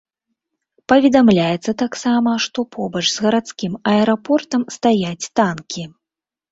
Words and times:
Паведамляецца 0.93 1.71
таксама, 1.83 2.31
што 2.47 2.59
побач 2.77 3.05
з 3.11 3.17
гарадскім 3.27 3.73
аэрапортам 3.95 4.61
стаяць 4.79 5.25
танкі. 5.41 5.83